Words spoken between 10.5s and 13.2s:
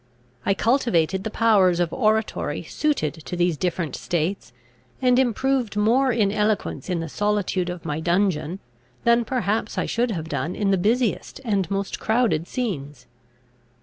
in the busiest and most crowded scenes.